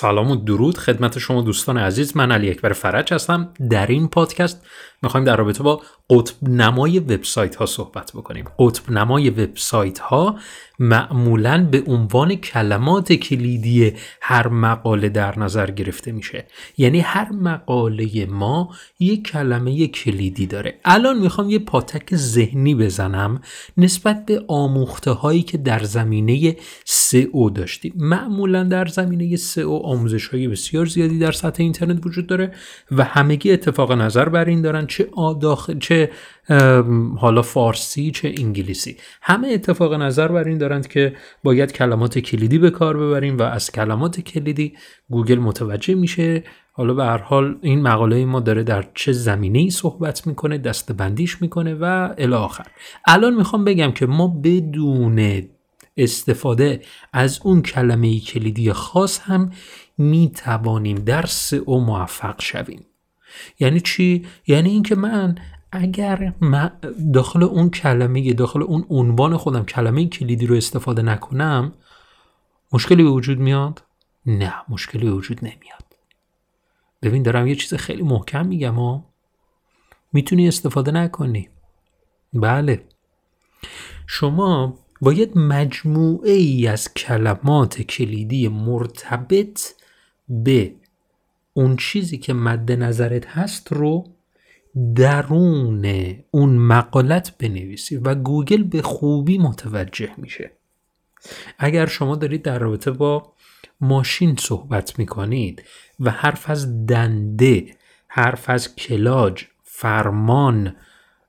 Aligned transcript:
سلام 0.00 0.30
و 0.30 0.36
درود 0.36 0.78
خدمت 0.78 1.18
شما 1.18 1.42
دوستان 1.42 1.78
عزیز. 1.78 2.16
من 2.16 2.32
علی 2.32 2.50
اکبر 2.50 2.72
فرج 2.72 3.14
هستم. 3.14 3.48
در 3.70 3.86
این 3.86 4.08
پادکست 4.08 4.66
می‌خوایم 5.02 5.26
در 5.26 5.36
رابطه 5.36 5.62
با 5.62 5.82
قطب 6.10 6.48
نمای 6.48 6.98
وبسایت 6.98 7.56
ها 7.56 7.66
صحبت 7.66 8.12
بکنیم. 8.12 8.44
قطب 8.58 8.90
نمای 8.90 9.30
وبسایت 9.30 9.98
ها 9.98 10.38
معمولا 10.78 11.68
به 11.70 11.82
عنوان 11.86 12.34
کلمات 12.34 13.12
کلیدی 13.12 13.92
هر 14.20 14.48
مقاله 14.48 15.08
در 15.08 15.38
نظر 15.38 15.70
گرفته 15.70 16.12
میشه. 16.12 16.46
یعنی 16.78 17.00
هر 17.00 17.32
مقاله 17.32 18.26
ما 18.26 18.74
یک 19.00 19.30
کلمه 19.30 19.86
کلیدی 19.86 20.46
داره. 20.46 20.80
الان 20.84 21.18
می‌خوام 21.18 21.50
یه 21.50 21.58
پاتک 21.58 22.14
ذهنی 22.14 22.74
بزنم 22.74 23.40
نسبت 23.76 24.26
به 24.26 24.44
آموخته 24.48 25.10
هایی 25.10 25.42
که 25.42 25.58
در 25.58 25.82
زمینه 25.82 26.56
سئو 26.84 27.50
داشتیم. 27.50 27.92
معمولا 27.96 28.64
در 28.64 28.86
زمینه 28.86 29.36
سئو 29.36 29.72
آموزش 29.90 30.28
های 30.28 30.48
بسیار 30.48 30.86
زیادی 30.86 31.18
در 31.18 31.32
سطح 31.32 31.62
اینترنت 31.62 32.06
وجود 32.06 32.26
داره 32.26 32.52
و 32.90 33.04
همگی 33.04 33.52
اتفاق 33.52 33.92
نظر 33.92 34.28
بر 34.28 34.44
این 34.44 34.62
دارن 34.62 34.86
چه 34.86 35.08
داخل 35.40 35.78
چه 35.78 36.10
حالا 37.18 37.42
فارسی 37.42 38.10
چه 38.10 38.34
انگلیسی. 38.38 38.96
همه 39.22 39.48
اتفاق 39.48 39.94
نظر 39.94 40.28
بر 40.28 40.44
این 40.44 40.58
دارند 40.58 40.86
که 40.86 41.14
باید 41.44 41.72
کلمات 41.72 42.18
کلیدی 42.18 42.58
به 42.58 42.70
کار 42.70 42.96
ببریم 42.96 43.38
و 43.38 43.42
از 43.42 43.72
کلمات 43.72 44.20
کلیدی 44.20 44.74
گوگل 45.10 45.38
متوجه 45.38 45.94
میشه. 45.94 46.44
حالا 46.72 46.94
به 46.94 47.04
هر 47.04 47.18
حال 47.18 47.58
این 47.62 47.82
مقاله 47.82 48.24
ما 48.24 48.40
داره 48.40 48.62
در 48.62 48.84
چه 48.94 49.12
زمینه 49.12 49.58
ای 49.58 49.70
صحبت 49.70 50.26
می‌کنه 50.26 50.58
دست 50.58 50.92
بندیش 50.92 51.42
می‌کنه 51.42 51.74
و 51.74 52.14
الی 52.18 52.34
آخر. 52.34 52.66
الان 53.06 53.34
می‌خوام 53.34 53.64
بگم 53.64 53.92
که 53.92 54.06
ما 54.06 54.28
بدون 54.44 55.18
استفاده 56.00 56.82
از 57.12 57.40
اون 57.42 57.62
کلمه 57.62 58.20
کلیدی 58.20 58.72
خاص 58.72 59.20
هم 59.20 59.50
می 59.98 60.32
توانیم 60.34 60.96
در 60.96 61.24
او 61.66 61.80
موفق 61.80 62.42
شویم. 62.42 62.86
یعنی 63.60 63.80
چی؟ 63.80 64.26
یعنی 64.46 64.70
اینکه 64.70 64.94
من 64.94 65.38
اگر 65.72 66.34
من 66.40 66.72
داخل 67.14 67.42
اون 67.42 67.70
کلمه 67.70 68.32
داخل 68.32 68.62
اون 68.62 68.86
عنوان 68.88 69.36
خودم 69.36 69.64
کلمه 69.64 70.06
کلیدی 70.06 70.46
رو 70.46 70.56
استفاده 70.56 71.02
نکنم 71.02 71.72
مشکلی 72.72 73.02
به 73.02 73.10
وجود 73.10 73.38
میاد؟ 73.38 73.82
نه 74.26 74.54
مشکلی 74.68 75.04
به 75.04 75.12
وجود 75.12 75.38
نمیاد. 75.38 75.84
ببین 77.02 77.22
دارم 77.22 77.46
یه 77.46 77.54
چیز 77.54 77.74
خیلی 77.74 78.02
محکم 78.02 78.46
میگم 78.46 78.74
ها. 78.74 79.04
می‌تونی 80.12 80.48
استفاده 80.48 80.90
نکنی. 80.90 81.48
بله. 82.32 82.84
شما 84.06 84.78
باید 85.00 85.38
مجموعه 85.38 86.32
ای 86.32 86.66
از 86.66 86.94
کلمات 86.94 87.82
کلیدی 87.82 88.48
مرتبط 88.48 89.60
به 90.28 90.74
اون 91.52 91.76
چیزی 91.76 92.18
که 92.18 92.32
مد 92.32 92.72
نظرت 92.72 93.26
هست 93.26 93.72
رو 93.72 94.04
درون 94.94 96.14
اون 96.30 96.56
مقالت 96.56 97.38
بنویسی 97.38 97.96
و 97.96 98.14
گوگل 98.14 98.62
به 98.62 98.82
خوبی 98.82 99.38
متوجه 99.38 100.10
میشه. 100.16 100.50
اگر 101.58 101.86
شما 101.86 102.16
دارید 102.16 102.42
در 102.42 102.58
رابطه 102.58 102.90
با 102.90 103.32
ماشین 103.80 104.36
صحبت 104.36 104.98
می‌کنید 104.98 105.62
و 106.00 106.10
حرف 106.10 106.50
از 106.50 106.86
دنده 106.86 107.66
حرف 108.08 108.50
از 108.50 108.76
کلاج 108.76 109.44
فرمان 109.62 110.76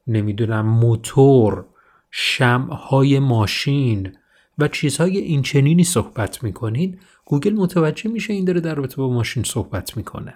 نمی‌دونم 0.07 0.65
موتور 0.65 1.65
شمهای 2.11 3.19
ماشین 3.19 4.15
و 4.57 4.67
چیزهای 4.67 5.17
اینچنینی 5.17 5.83
صحبت 5.83 6.43
می‌کنید 6.43 6.99
گوگل 7.25 7.53
متوجه 7.53 8.09
میشه 8.09 8.33
این 8.33 8.45
داره 8.45 8.59
در 8.59 8.75
رابطه 8.75 8.95
با 8.95 9.09
ماشین 9.09 9.43
صحبت 9.43 9.97
می‌کنه. 9.97 10.35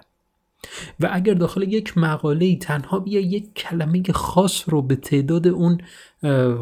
و 1.00 1.08
اگر 1.12 1.34
داخل 1.34 1.62
یک 1.62 1.98
مقاله 1.98 2.56
تنها 2.56 2.98
بیا 2.98 3.20
یک 3.20 3.54
کلمه 3.54 4.02
خاص 4.12 4.68
رو 4.68 4.82
به 4.82 4.96
تعداد 4.96 5.48
اون 5.48 5.80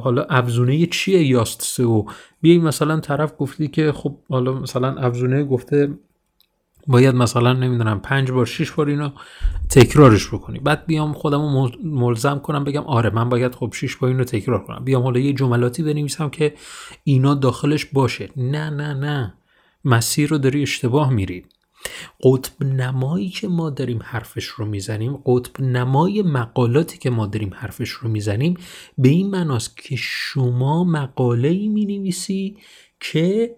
حالا 0.03 0.23
افزونه 0.23 0.87
چیه 0.87 1.25
یاست 1.25 1.63
سو 1.63 2.07
بیای 2.41 2.59
مثلا 2.59 3.01
طرف 3.01 3.33
گفتی 3.39 3.69
که 3.69 3.93
خب 3.93 4.17
حالا 4.29 4.53
مثلا 4.53 4.95
افزونه 4.97 5.45
گفته 5.45 5.95
باید 6.87 7.15
مثلا 7.15 7.53
نمی‌دونم 7.53 8.01
پنج 8.01 8.31
بار 8.31 8.47
شش 8.47 8.71
بار 8.71 8.89
اینو 8.89 9.11
تکرارش 9.71 10.29
بکنی. 10.29 10.59
بعد 10.59 10.87
بیام 10.87 11.13
خودم 11.13 11.41
رو 11.43 11.71
ملزم 11.85 12.39
کنم 12.39 12.65
بگم 12.65 12.83
آره 12.83 13.11
من 13.11 13.29
باید 13.29 13.55
خب 13.55 13.73
شش 13.75 13.97
بار 13.97 14.11
اینو 14.11 14.25
تکرار 14.25 14.65
کنم. 14.65 14.85
بیام 14.85 15.03
حالا 15.03 15.21
یه 15.21 15.33
جملاتی 15.33 15.83
بنویسم 15.83 16.29
که 16.29 16.55
اینا 17.05 17.35
داخلش 17.35 17.85
باشه. 17.85 18.31
نه 18.37 18.71
نه 18.71 18.95
نه. 18.95 19.35
مسیر 19.85 20.31
رو 20.31 20.39
داری 20.39 20.63
اشتباه 20.63 21.11
میری. 21.11 21.45
قطب 22.23 22.65
نمایی 22.65 23.29
که 23.29 23.49
ما 23.49 23.71
داریم 23.71 24.01
حرفش 24.03 24.45
رو 24.45 24.67
می‌زنیم 24.67 25.19
قطب 25.27 25.61
نمای 25.61 26.23
مقالاتی 26.23 26.99
که 26.99 27.11
ما 27.11 27.27
داریم 27.27 27.51
حرفش 27.55 27.91
رو 27.91 28.09
می‌زنیم 28.09 28.57
به 28.99 29.09
این 29.09 29.31
مناست 29.31 29.77
که 29.77 29.97
شما 29.99 30.85
مقاله 30.85 31.49
ای 31.49 31.69
می 31.69 31.85
نویسی 31.87 32.57
که 33.01 33.57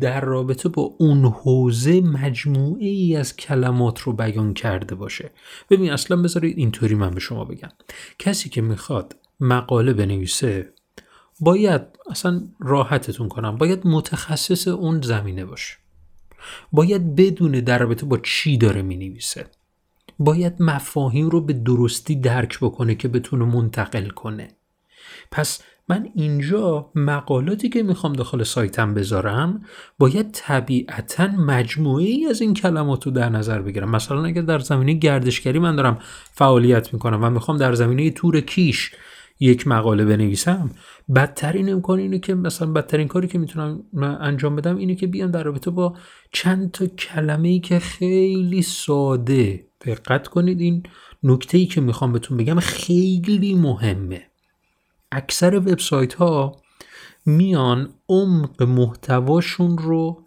در 0.00 0.20
رابطه 0.20 0.68
با 0.68 0.82
اون 0.98 1.24
حوزه 1.24 2.00
مجموعه 2.00 2.86
ای 2.86 3.16
از 3.16 3.36
کلمات 3.36 4.00
رو 4.00 4.12
بیان 4.12 4.54
کرده 4.54 4.94
باشه. 4.94 5.30
ببین 5.70 5.92
اصلا 5.92 6.22
بذارید 6.22 6.58
اینطوری 6.58 6.94
من 6.94 7.10
به 7.10 7.20
شما 7.20 7.44
بگم. 7.44 7.70
کسی 8.18 8.48
که 8.48 8.60
می‌خواد 8.60 9.16
مقاله 9.40 9.92
بنویسه 9.92 10.72
باید 11.40 11.82
اصلا 12.10 12.48
راحتتون 12.60 13.28
کنم. 13.28 13.56
باید 13.56 13.86
متخصص 13.86 14.68
اون 14.68 15.00
زمینه 15.00 15.44
باشه. 15.44 15.74
باید 16.72 17.14
بدونه 17.14 17.60
در 17.60 17.78
رابطه 17.78 18.06
با 18.06 18.18
چی 18.18 18.58
داره 18.58 18.82
می 18.82 18.96
نویسه 18.96 19.46
باید 20.18 20.62
مفاهیم 20.62 21.28
رو 21.28 21.40
به 21.40 21.52
درستی 21.52 22.16
درک 22.16 22.58
بکنه 22.60 22.94
که 22.94 23.08
بتونه 23.08 23.44
منتقل 23.44 24.08
کنه. 24.08 24.48
پس 25.30 25.62
من 25.88 26.08
اینجا 26.14 26.90
مقالاتی 26.94 27.68
که 27.68 27.82
می‌خوام 27.82 28.12
داخل 28.12 28.42
سایتم 28.42 28.94
بذارم 28.94 29.62
باید 29.98 30.30
طبیعتا 30.32 31.26
مجموعه 31.26 32.04
ای 32.04 32.26
از 32.26 32.40
این 32.40 32.54
کلمات 32.54 33.06
رو 33.06 33.12
در 33.12 33.28
نظر 33.28 33.62
بگیرم. 33.62 33.90
مثلا 33.90 34.24
اگر 34.24 34.42
در 34.42 34.58
زمینه 34.58 34.92
گردشگری 34.92 35.58
من 35.58 35.76
دارم 35.76 35.98
فعالیت 36.32 36.92
می‌کنم 36.92 37.24
و 37.24 37.30
می‌خوام 37.30 37.56
در 37.58 37.74
زمینه 37.74 38.10
تور 38.10 38.40
کیش 38.40 38.90
یک 39.40 39.68
مقاله 39.68 40.04
بنویسم 40.04 40.70
بدترین 41.14 41.72
امکان 41.72 41.98
اینه 41.98 42.18
که 42.18 42.34
مثلا 42.34 42.72
بدترین 42.72 43.08
کاری 43.08 43.28
که 43.28 43.38
می‌تونم 43.38 43.82
انجام 44.20 44.56
بدم 44.56 44.76
اینه 44.76 44.94
که 44.94 45.06
بیام 45.06 45.30
در 45.30 45.42
رابطه 45.42 45.70
با 45.70 45.96
چند 46.32 46.70
تا 46.70 46.86
کلمه 46.86 47.48
ای 47.48 47.60
که 47.60 47.78
خیلی 47.78 48.62
ساده. 48.62 49.64
دقت 49.86 50.28
کنید 50.28 50.60
این 50.60 50.82
نکته 51.22 51.58
ای 51.58 51.66
که 51.66 51.80
می‌خوام 51.80 52.12
بهتون 52.12 52.36
بگم 52.36 52.60
خیلی 52.60 53.54
مهمه. 53.54 54.22
اکثر 55.12 55.56
وبسایت 55.56 56.14
ها 56.14 56.56
میان 57.26 57.94
عمق 58.08 58.62
محتواشون 58.62 59.78
رو 59.78 60.24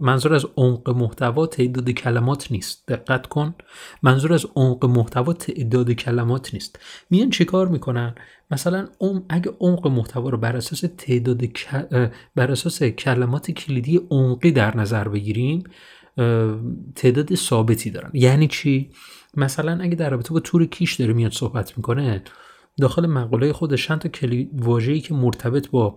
منظور 0.00 0.34
از 0.34 0.46
عمق 0.56 0.90
محتوا 0.90 1.46
تعداد 1.46 1.90
کلمات 1.90 2.52
نیست 2.52 2.88
دقت 2.88 3.26
کن. 3.26 3.54
منظور 4.02 4.32
از 4.32 4.46
عمق 4.56 4.84
محتوا 4.84 5.32
تعداد 5.32 5.92
کلمات 5.92 6.54
نیست. 6.54 6.78
میان 7.10 7.30
چیکار 7.30 7.68
می‌کنن؟ 7.68 8.14
مثلا 8.50 8.88
اگه 9.28 9.52
عمق 9.60 9.86
محتوا 9.86 10.28
رو 10.28 10.38
بر 10.38 10.56
اساس 10.56 10.84
تعداد 10.98 11.42
بر 12.34 12.50
اساس 12.50 12.82
کلمات 12.82 13.50
کلیدی 13.50 14.00
عمقی 14.10 14.52
در 14.52 14.76
نظر 14.76 15.08
بگیریم 15.08 15.62
تعداد 16.96 17.34
ثابتی 17.34 17.90
دارن. 17.90 18.10
یعنی 18.14 18.48
چی؟ 18.48 18.90
مثلا 19.36 19.78
اگه 19.82 19.94
در 19.94 20.10
رابطه 20.10 20.34
با 20.34 20.40
تور 20.40 20.66
کیش 20.66 20.94
داره 20.94 21.12
میاد 21.12 21.32
صحبت 21.32 21.76
می‌کنه 21.76 22.22
داخل 22.76 23.06
مقاله 23.06 23.52
خودش 23.52 23.86
چند 23.86 23.98
تا 23.98 24.08
کلید 24.08 24.50
واژه‌ای 24.54 25.00
که 25.00 25.14
مرتبط 25.14 25.70
با 25.70 25.96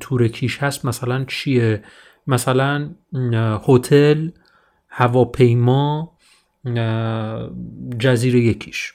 تور 0.00 0.28
کیش 0.28 0.58
هست 0.58 0.84
مثلا 0.84 1.24
چیه؟ 1.24 1.82
مثلا 2.26 2.94
هتل 3.68 4.28
هواپیما 4.88 6.18
جزیره 7.98 8.40
یکیش. 8.40 8.92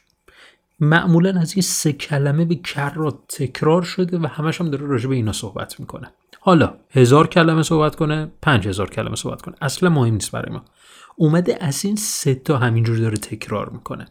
معمولا 0.80 1.40
از 1.40 1.54
این 1.54 1.62
سه 1.62 1.94
کلمه 1.94 2.46
به 2.46 2.56
کرات 2.56 3.16
تکرار 3.28 3.82
شده 3.82 4.20
و 4.20 4.28
همش 4.28 4.62
هم 4.62 4.70
داره 4.70 4.86
راجع 4.86 5.10
به 5.10 5.16
اینا 5.16 5.32
صحبت 5.32 5.80
می‌کنه. 5.80 6.12
حالا 6.40 6.74
هزار 6.92 7.28
کلمه 7.28 7.64
صحبت 7.64 7.96
کنه 7.96 8.32
پنج 8.42 8.68
هزار 8.68 8.90
کلمه 8.90 9.16
صحبت 9.16 9.42
کنه. 9.42 9.56
اصلا 9.62 9.90
مهم 9.90 10.14
نیست 10.14 10.32
برای 10.32 10.54
ما. 10.54 10.66
اومده 11.16 11.58
از 11.62 11.86
این 11.86 11.96
سه 11.96 12.36
تا 12.36 12.58
همینجور 12.58 12.98
داره 12.98 13.18
تکرار 13.18 13.70
می‌کنه. 13.70 14.06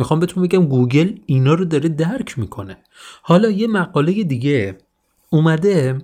می‌خوام 0.00 0.20
بهتون 0.20 0.42
بگم 0.42 0.66
گوگل 0.66 1.18
اینا 1.26 1.54
رو 1.54 1.64
داره 1.64 1.88
درک 1.88 2.38
می‌کنه. 2.38 2.76
حالا 3.22 3.50
یه 3.50 3.66
مقاله 3.66 4.24
دیگه 4.24 4.78
اومده. 5.30 6.02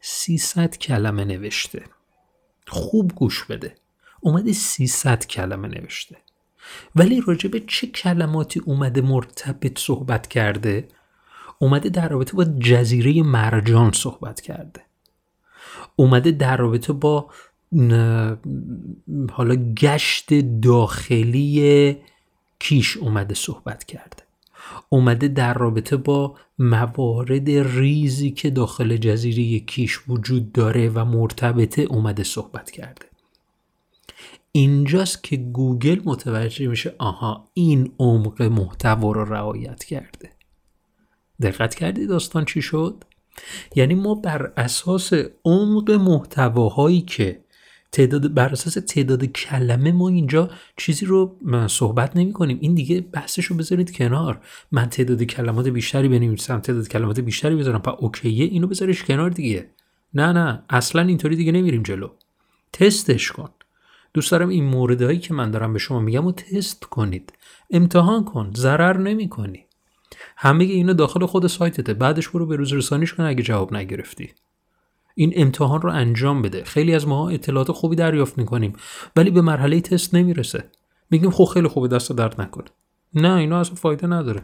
300 0.00 0.76
کلمه 0.76 1.24
نوشته. 1.24 1.84
خوب 2.66 3.12
گوش 3.14 3.44
بده. 3.44 3.74
اومده 4.20 4.52
300 4.52 5.26
کلمه 5.26 5.68
نوشته. 5.68 6.16
ولی 6.96 7.22
راجع 7.26 7.50
به 7.50 7.60
چه 7.60 7.86
کلماتی 7.86 8.60
اومده 8.64 9.00
مرتبط 9.00 9.78
صحبت 9.78 10.26
کرده؟ 10.26 10.88
اومده 11.58 11.88
در 11.88 12.08
رابطه 12.08 12.32
با 12.32 12.44
جزیره 12.44 13.22
مرجان 13.22 13.92
صحبت 13.92 14.40
کرده. 14.40 14.82
اومده 15.96 16.30
در 16.30 16.56
رابطه 16.56 16.92
با 16.92 17.30
حالا 19.32 19.54
گشت 19.54 20.34
داخلی 20.62 21.96
کیش 22.58 22.96
اومده 22.96 23.34
صحبت 23.34 23.84
کرده. 23.84 24.22
اومده 24.88 25.28
در 25.28 25.54
رابطه 25.54 25.96
با 25.96 26.34
موارد 26.58 27.50
ریزی 27.50 28.30
که 28.30 28.50
داخل 28.50 28.96
جزیره 28.96 29.58
کیش 29.58 29.98
وجود 30.08 30.52
داره 30.52 30.88
و 30.88 31.04
مرتبطه 31.04 31.82
اومده 31.82 32.24
صحبت 32.24 32.70
کرده. 32.70 33.06
اینجاست 34.52 35.22
که 35.22 35.36
گوگل 35.36 36.00
متوجه 36.04 36.66
میشه 36.66 36.94
آها 36.98 37.48
این 37.54 37.92
عمق 37.98 38.42
محتوا 38.42 39.12
رو 39.12 39.24
رعایت 39.24 39.84
کرده. 39.84 40.30
دقت 41.42 41.74
کردی 41.74 42.06
داستان 42.06 42.44
چی 42.44 42.62
شد؟ 42.62 43.04
یعنی 43.74 43.94
ما 43.94 44.14
بر 44.14 44.52
اساس 44.56 45.12
عمق 45.44 45.90
محتواهایی 45.90 47.00
که 47.00 47.40
تعداد 47.96 48.34
بر 48.34 48.48
اساس 48.48 48.74
تعداد 48.74 49.24
کلمه 49.24 49.92
ما 49.92 50.08
اینجا 50.08 50.50
چیزی 50.76 51.06
رو 51.06 51.36
صحبت 51.68 52.16
نمی 52.16 52.32
کنیم. 52.32 52.58
این 52.60 52.74
دیگه 52.74 53.00
بحثش 53.00 53.44
رو 53.44 53.56
بذارید 53.56 53.96
کنار. 53.96 54.40
من 54.72 54.88
تعداد 54.88 55.22
کلمات 55.22 55.68
بیشتری 55.68 56.08
بنویسم 56.08 56.60
تعداد 56.60 56.88
کلمات 56.88 57.20
بیشتری 57.20 57.56
بذارم. 57.56 57.82
پس 57.82 57.92
اوکیه 57.98 58.44
اینو 58.44 58.66
بذارش 58.66 59.04
کنار 59.04 59.30
دیگه. 59.30 59.70
نه 60.14 60.32
نه 60.32 60.62
اصلا 60.70 61.02
اینطوری 61.02 61.36
دیگه 61.36 61.52
نمیریم 61.52 61.82
جلو. 61.82 62.08
تستش 62.72 63.32
کن. 63.32 63.48
دوست 64.14 64.30
دارم 64.30 64.48
این 64.48 64.64
موردهایی 64.64 65.18
که 65.18 65.34
من 65.34 65.50
دارم 65.50 65.72
به 65.72 65.78
شما 65.78 66.00
میگم 66.00 66.26
و 66.26 66.32
تست 66.32 66.84
کنید. 66.84 67.32
امتحان 67.70 68.24
کن 68.24 68.52
ضرر 68.56 68.96
نمی 68.98 69.28
کنی. 69.28 69.64
همه 70.36 70.64
اینو 70.64 70.94
داخل 70.94 71.26
خود 71.26 71.46
سایتته. 71.46 71.94
بعدش 71.94 72.28
برو 72.28 72.46
به 72.46 72.56
روز 72.56 72.72
رسانیش 72.72 73.14
کن 73.14 73.22
اگه 73.22 73.42
جواب 73.42 73.74
نگرفتی. 73.74 74.30
این 75.18 75.32
امتحان 75.36 75.82
رو 75.82 75.90
انجام 75.90 76.42
بده. 76.42 76.64
خیلی 76.64 76.94
از 76.94 77.08
ما 77.08 77.28
اطلاعات 77.28 77.72
خوبی 77.72 77.96
دریافت 77.96 78.38
می‌کنیم 78.38 78.72
ولی 79.16 79.30
به 79.30 79.40
مرحله 79.40 79.80
تست 79.80 80.14
نمی‌رسه. 80.14 80.70
میگیم 81.10 81.30
خب 81.30 81.44
خیلی 81.44 81.68
خوبه 81.68 81.88
دست 81.88 82.12
درد 82.12 82.40
نکنه. 82.40 82.64
نه 83.14 83.34
اینا 83.34 83.60
اصلا 83.60 83.74
فایده 83.74 84.06
نداره. 84.06 84.42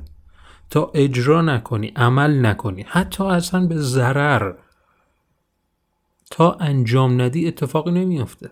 تا 0.71 0.91
اجرا 0.95 1.43
نکنی 1.43 1.93
عمل 1.97 2.47
نکنی 2.47 2.85
حتی 2.89 3.25
اصلا 3.25 3.67
به 3.67 3.77
ضرر 3.77 4.55
تا 6.31 6.53
انجام 6.53 7.23
ندی 7.23 7.49
اتفاقی 7.49 7.91
نمیافته. 7.91 8.51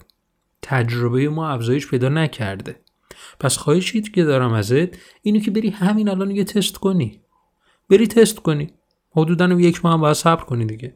تجربه 0.62 1.28
ما 1.28 1.48
افزایش 1.48 1.88
پیدا 1.88 2.08
نکرده. 2.08 2.80
پس 3.40 3.56
خواهشی 3.56 4.02
که 4.02 4.24
دارم 4.24 4.52
ازت 4.52 4.88
اینو 5.22 5.40
که 5.40 5.50
بری 5.50 5.70
همین 5.70 6.08
الان 6.08 6.30
یه 6.30 6.44
تست 6.44 6.76
کنی. 6.78 7.20
بری 7.90 8.06
تست 8.06 8.38
کنی. 8.38 8.70
حدودا 9.16 9.48
یک 9.48 9.84
ماه 9.84 9.94
هم 9.94 10.00
باید 10.00 10.16
صبر 10.16 10.44
کنی 10.44 10.66
دیگه. 10.66 10.94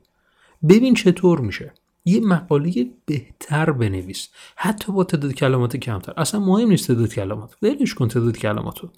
ببین 0.69 0.95
چطور 0.95 1.41
میشه. 1.41 1.73
یه 2.05 2.21
مقاله 2.21 2.91
بهتر 3.07 3.73
بنویس. 3.73 4.29
حتی 4.57 4.93
با 4.93 5.05
تعداد 5.05 5.33
کلمات 5.33 5.77
کمتر. 5.77 6.13
اصلا 6.17 6.41
مهم 6.41 6.69
نیست 6.69 6.87
تعداد 6.87 7.15
کلمات. 7.15 7.57
ولش 7.63 7.95
کن 7.95 8.09
تعداد 8.09 8.39
کلماتو. 8.39 8.89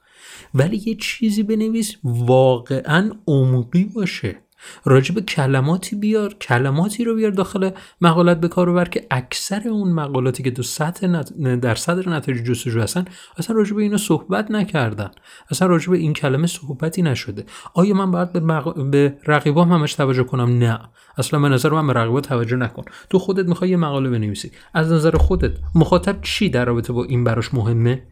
ولی 0.55 0.83
یه 0.87 0.95
چیزی 0.95 1.43
بنویس 1.43 1.97
واقعا 2.05 3.11
عمقی 3.27 3.85
باشه. 3.85 4.45
راجب 4.85 5.21
کلماتی 5.21 5.97
بیار 5.97 6.35
کلماتی 6.35 7.05
رو 7.05 7.15
بیار 7.15 7.31
داخل 7.31 7.71
مقالت 8.01 8.41
به 8.41 8.49
کار 8.49 8.73
ببر 8.73 8.85
که 8.85 9.07
اکثر 9.11 9.69
اون 9.69 9.93
مقالاتی 9.93 10.43
که 10.43 10.51
تو 10.51 10.63
سطح 10.63 11.07
نت... 11.07 11.33
در 11.61 11.75
صدر 11.75 12.09
نتایج 12.09 12.43
جستجو 12.43 12.81
هستن 12.81 13.05
اصلا 13.37 13.57
راجب 13.57 13.77
اینو 13.77 13.99
صحبت 13.99 14.51
نکردن. 14.51 15.11
اصلا 15.51 15.69
راجب 15.69 15.93
این 15.93 16.13
کلمه 16.13 16.47
صحبتی 16.47 17.03
نشده. 17.03 17.45
آیا 17.75 17.95
من 17.95 18.11
باید 18.11 18.33
به, 18.33 18.41
مق... 18.41 18.91
به 18.91 19.19
رقیبام 19.27 19.73
همش 19.73 19.95
توجه 19.95 20.25
کنم؟ 20.25 20.59
نه. 20.59 20.81
اصلا 21.19 21.41
به 21.41 21.49
نظر 21.49 21.71
من 21.71 21.87
به 21.87 21.93
رقیبا 21.93 22.21
توجه 22.21 22.57
نکن. 22.57 22.85
تو 23.11 23.19
خودت 23.19 23.47
می‌خوای 23.47 23.71
یه 23.71 23.77
مقاله 23.77 24.11
بنویسی. 24.11 24.51
از 24.75 24.93
نظر 24.93 25.17
خودت 25.17 25.53
مخاطب 25.75 26.19
چی 26.23 26.49
در 26.49 26.65
رابطه 26.65 26.93
با 26.93 27.05
این 27.05 27.25
براش 27.25 27.55
مهمه؟ 27.55 28.03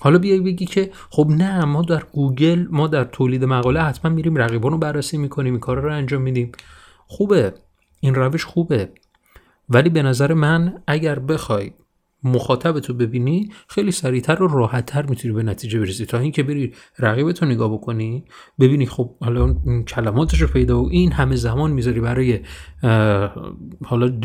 حالا 0.00 0.18
بیای 0.18 0.40
بگی 0.40 0.66
که 0.66 0.90
خب 1.10 1.26
نه 1.30 1.64
ما 1.64 1.82
در 1.82 2.02
گوگل 2.12 2.66
ما 2.70 2.86
در 2.86 3.04
تولید 3.04 3.44
مقاله 3.44 3.80
حتما 3.80 4.10
میریم 4.10 4.36
رقیبان 4.36 4.72
رو 4.72 4.78
بررسی 4.78 5.16
می‌کنیم 5.16 5.52
این 5.52 5.60
کار 5.60 5.80
رو 5.80 5.94
انجام 5.94 6.22
میدیم. 6.22 6.52
خوبه. 7.06 7.54
این 8.00 8.14
روش 8.14 8.44
خوبه. 8.44 8.88
ولی 9.68 9.90
به 9.90 10.02
نظر 10.02 10.34
من 10.34 10.82
اگر 10.86 11.18
بخوای 11.18 11.72
مخاطب 12.24 12.80
تو 12.80 12.94
ببینی 12.94 13.50
خیلی 13.68 13.90
سریعتر 13.90 14.42
و 14.42 14.48
راحتتر 14.48 15.06
می‌تونی 15.06 15.34
به 15.34 15.42
نتیجه 15.42 15.80
برسی. 15.80 16.06
تا 16.06 16.18
اینکه 16.18 16.42
بری 16.42 16.74
رقیبتو 16.98 17.46
نگاه 17.46 17.72
بکنی 17.72 18.24
ببینی 18.60 18.86
خب 18.86 19.10
حالا 19.20 19.54
کلماتش 19.88 20.40
رو 20.42 20.48
پیدا 20.48 20.82
و 20.82 20.88
این 20.90 21.12
همه 21.12 21.36
زمان 21.36 21.70
می‌ذاری 21.70 22.00
برای 22.00 22.40
حالا 23.84 24.20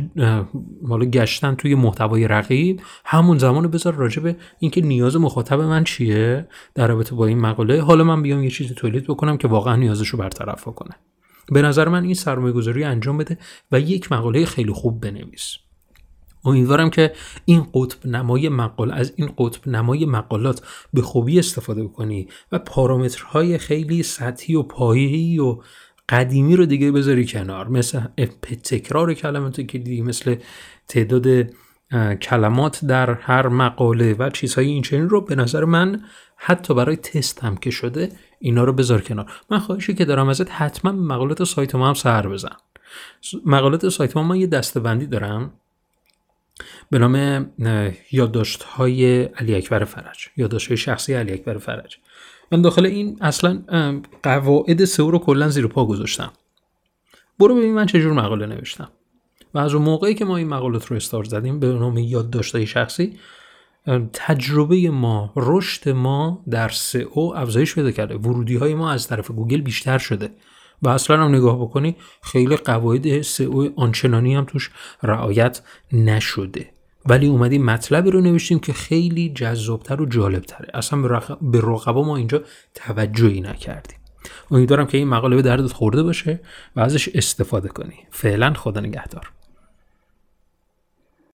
حالا 0.88 1.06
گشتن 1.06 1.56
توی 1.56 1.76
محتوای 1.76 2.28
رقیب 2.28 2.82
همون 3.06 3.38
زمان 3.38 3.68
بذار 3.68 3.94
راجع 3.94 4.22
به 4.22 4.36
اینکه 4.60 4.82
نیاز 4.82 5.18
مخاطب 5.18 5.60
من 5.60 5.84
چیه 5.84 6.48
در 6.76 6.88
رابطه 6.88 7.16
با 7.16 7.26
این 7.26 7.40
مقاله. 7.40 7.82
حالا 7.82 8.04
من 8.04 8.22
بیام 8.22 8.44
یه 8.44 8.50
چیزی 8.50 8.74
تولید 8.74 9.04
بکنم 9.04 9.38
که 9.38 9.48
واقعا 9.48 9.76
نیازش 9.76 10.08
رو 10.08 10.20
برطرف 10.20 10.64
کنه 10.64 10.96
به 11.52 11.62
نظر 11.62 11.90
من 11.90 12.04
این 12.04 12.14
سرمایه 12.14 12.54
گذاری 12.54 12.84
انجام 12.84 13.18
بده 13.18 13.38
و 13.72 13.80
یک 13.80 14.12
مقاله 14.12 14.46
خیلی 14.46 14.72
خوب 14.72 15.02
بنویس. 15.02 15.58
امیدوارم 16.46 16.90
که 16.90 17.14
این 17.46 17.68
قطب 17.74 18.08
نمای 18.08 18.50
مقال 18.50 18.92
از 18.92 19.14
این 19.16 19.30
قطب 19.38 19.68
نمای 19.68 20.06
مقالات 20.06 20.62
به 20.94 21.02
خوبی 21.02 21.40
استفاده 21.40 21.84
بکنی 21.84 22.28
و 22.52 22.60
پارامترهای 22.60 23.58
خیلی 23.58 24.04
سطحی 24.04 24.56
و 24.56 24.64
پایه‌ای 24.64 25.40
و 25.40 25.62
قدیمی 26.10 26.56
رو 26.56 26.66
دیگه 26.66 26.92
بذاری 26.92 27.26
کنار. 27.26 27.68
مثل 27.68 28.00
تکرار 28.64 29.14
کلمات 29.14 29.62
کلیدی 29.62 30.02
مثل 30.02 30.36
تعداد 30.88 31.28
کلمات 32.22 32.86
در 32.86 33.14
هر 33.14 33.48
مقاله 33.48 34.14
و 34.14 34.30
چیزهای 34.30 34.68
این 34.68 34.82
چنین 34.82 35.10
رو 35.10 35.22
به 35.22 35.36
نظر 35.36 35.66
من 35.66 36.04
حتی 36.36 36.74
برای 36.74 36.96
تست 36.96 37.44
هم 37.44 37.58
که 37.58 37.70
شده 37.70 38.10
اینا 38.40 38.64
رو 38.64 38.74
بذار 38.74 39.02
کنار. 39.02 39.32
من 39.50 39.60
خواهشی 39.60 39.94
که 39.94 40.06
دارم 40.06 40.30
ازت 40.30 40.52
حتما 40.52 40.92
مقالات 40.92 41.44
سایت 41.44 41.76
ما 41.76 41.88
هم 41.88 41.94
سر 41.94 42.28
بزن. 42.28 42.56
مقالات 43.46 43.90
سایت 43.90 44.18
ما 44.18 44.24
من 44.24 44.36
یه 44.36 44.48
دستبندی 44.48 45.06
دارم. 45.06 45.54
به 46.92 47.00
نام 47.00 47.46
یادداشت 48.12 48.64
های 48.64 49.24
علی 49.24 49.56
اکبر 49.56 49.84
فرج 49.84 50.28
یادداشت 50.38 50.68
های 50.68 50.78
شخصی 50.78 51.14
علی 51.14 51.34
اکبر 51.34 51.58
فرج. 51.58 51.98
من 52.52 52.62
داخل 52.62 52.86
این 52.86 53.18
اصلا 53.22 53.64
قواعد 54.24 54.86
سئو 54.86 55.12
رو 55.12 55.20
کلا 55.20 55.50
زیر 55.50 55.68
پا 55.68 55.86
گذاشتم. 55.86 56.32
برو 57.40 57.56
ببین 57.56 57.74
من 57.74 57.86
چجور 57.86 58.14
مقاله 58.14 58.46
نوشتم. 58.46 58.90
و 59.54 59.60
از 59.60 59.74
اون 59.74 59.84
موقعی 59.84 60.14
که 60.14 60.26
ما 60.26 60.38
این 60.38 60.48
مقالات 60.48 60.86
رو 60.86 60.96
استار 60.96 61.24
زدیم 61.24 61.60
به 61.60 61.68
نام 61.68 61.98
یادداشت 61.98 62.56
های 62.56 62.66
شخصی 62.66 63.20
تجربه 64.14 64.90
ما 64.90 65.34
رشد 65.36 65.90
ما 65.90 66.44
در 66.50 66.70
سئو 66.70 67.34
افزایش 67.36 67.76
پیدا 67.76 67.92
کرده. 67.92 68.16
ورودی 68.16 68.56
های 68.56 68.76
ما 68.76 68.92
از 68.92 69.08
طرف 69.08 69.32
گوگل 69.32 69.62
بیشتر 69.62 69.98
شده. 69.98 70.32
و 70.82 70.90
اصلا 70.90 71.24
هم 71.24 71.36
نگاه 71.36 71.62
بکنی 71.62 71.96
خیلی 72.22 72.56
قواعد 72.56 73.22
سئو 73.22 73.70
آنچنانی 73.76 74.36
هم 74.36 74.46
توش 74.46 74.72
رعایت 75.04 75.62
نشده. 75.94 76.75
ولی 77.06 77.28
اومدیم 77.28 77.66
مطلبی 77.66 78.12
رو 78.12 78.22
نوشتیم 78.22 78.60
که 78.60 78.74
خیلی 78.74 79.30
جذابتر 79.30 80.02
و 80.02 80.06
جالبتره. 80.06 80.68
اصلا 80.74 81.02
به 81.42 81.62
رقبا 81.62 82.04
ما 82.04 82.18
اینجا 82.18 82.42
توجهی 82.74 83.42
نکردیم. 83.42 83.98
امیدوارم 84.52 84.88
که 84.88 84.98
این 84.98 85.08
مقاله 85.08 85.36
به 85.36 85.42
دردت 85.42 85.72
خورده 85.72 86.04
باشه 86.04 86.40
و 86.76 86.80
ازش 86.80 87.10
استفاده 87.10 87.70
کنی. 87.70 87.96
فعلا 88.12 88.54
خدا 88.54 88.82
نگهدار. 88.82 89.32